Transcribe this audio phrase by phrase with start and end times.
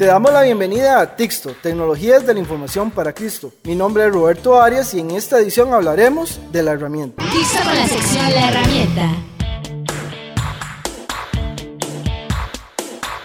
[0.00, 3.52] Te damos la bienvenida a Tixto, Tecnologías de la Información para Cristo.
[3.64, 7.22] Mi nombre es Roberto Arias y en esta edición hablaremos de la herramienta.
[7.30, 9.10] Tixto con la sección La herramienta.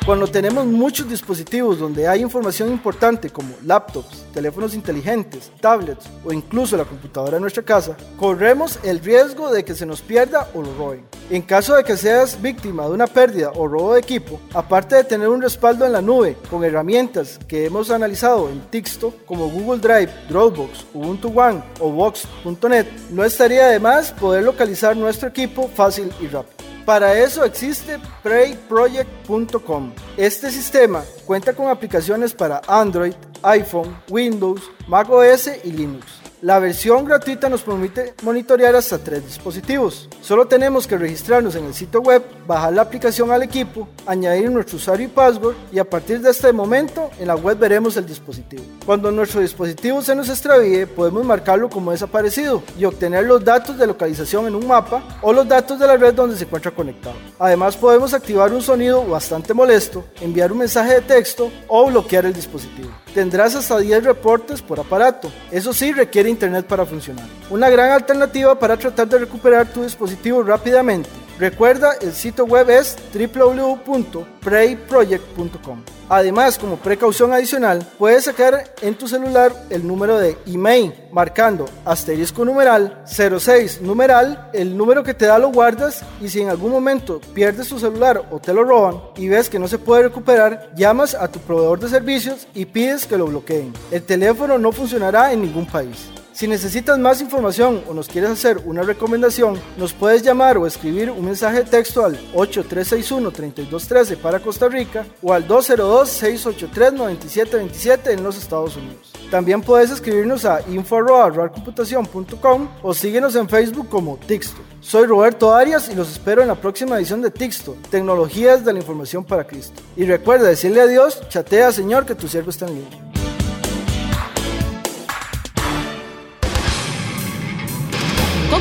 [0.05, 6.75] Cuando tenemos muchos dispositivos donde hay información importante como laptops, teléfonos inteligentes, tablets o incluso
[6.75, 10.75] la computadora de nuestra casa, corremos el riesgo de que se nos pierda o lo
[10.77, 11.14] roben.
[11.31, 15.03] En caso de que seas víctima de una pérdida o robo de equipo, aparte de
[15.03, 19.79] tener un respaldo en la nube con herramientas que hemos analizado en Tixto como Google
[19.79, 26.13] Drive, Dropbox, Ubuntu One o Box.net, no estaría de más poder localizar nuestro equipo fácil
[26.21, 26.53] y rápido.
[26.85, 29.93] Para eso existe PrayProject.com.
[30.17, 36.24] Este sistema cuenta con aplicaciones para Android, iPhone, Windows, Mac OS y Linux.
[36.41, 40.09] La versión gratuita nos permite monitorear hasta tres dispositivos.
[40.21, 44.75] Solo tenemos que registrarnos en el sitio web, bajar la aplicación al equipo, añadir nuestro
[44.75, 48.63] usuario y password y a partir de este momento en la web veremos el dispositivo.
[48.85, 53.87] Cuando nuestro dispositivo se nos extravíe, podemos marcarlo como desaparecido y obtener los datos de
[53.87, 57.15] localización en un mapa o los datos de la red donde se encuentra conectado.
[57.39, 62.33] Además podemos activar un sonido bastante molesto, enviar un mensaje de texto o bloquear el
[62.33, 62.89] dispositivo.
[63.13, 65.31] Tendrás hasta 10 reportes por aparato.
[65.49, 67.25] Eso sí requiere internet para funcionar.
[67.49, 71.09] Una gran alternativa para tratar de recuperar tu dispositivo rápidamente.
[71.39, 75.94] Recuerda, el sitio web es www.prayproject.com.
[76.09, 82.45] Además, como precaución adicional, puedes sacar en tu celular el número de email marcando asterisco
[82.45, 87.19] numeral 06 numeral, el número que te da lo guardas y si en algún momento
[87.33, 91.15] pierdes tu celular o te lo roban y ves que no se puede recuperar, llamas
[91.15, 93.73] a tu proveedor de servicios y pides que lo bloqueen.
[93.91, 96.09] El teléfono no funcionará en ningún país.
[96.35, 101.09] Si necesitas más información o nos quieres hacer una recomendación, nos puedes llamar o escribir
[101.09, 108.75] un mensaje de texto al 8361-3213 para Costa Rica o al 202-683-9727 en los Estados
[108.75, 109.13] Unidos.
[109.31, 114.59] También puedes escribirnos a info.computación.com o síguenos en Facebook como Tixto.
[114.81, 118.79] Soy Roberto Arias y los espero en la próxima edición de Tixto, Tecnologías de la
[118.79, 119.81] Información para Cristo.
[119.95, 123.04] Y recuerda decirle a Dios, chatea Señor que tu siervo está en línea.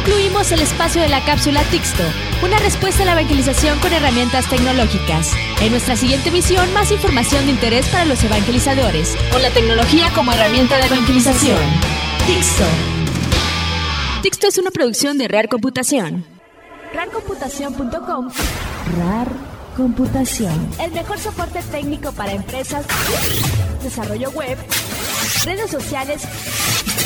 [0.04, 2.02] Concluimos el espacio de la cápsula Tixto,
[2.44, 5.32] una respuesta a la evangelización con herramientas tecnológicas.
[5.62, 10.30] En nuestra siguiente misión, más información de interés para los evangelizadores, con la tecnología como
[10.30, 11.58] herramienta de evangelización.
[12.26, 12.64] Tixto.
[14.22, 16.26] Tixto es una producción de Rare Computación.
[16.92, 18.28] Rarcomputación.com
[18.98, 19.28] RAR
[19.74, 20.68] Computación.
[20.80, 22.84] El mejor soporte técnico para empresas,
[23.82, 24.58] desarrollo web,
[25.46, 26.24] redes sociales,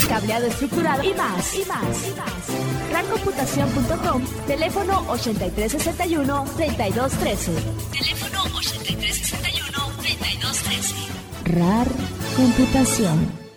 [0.08, 2.77] cableado estructurado y más, y más, y más.
[2.92, 7.52] Rarcomputación.com, teléfono 8361-3213.
[7.92, 10.94] Teléfono 8361-3213.
[11.44, 11.88] RAR
[12.36, 13.47] Computación.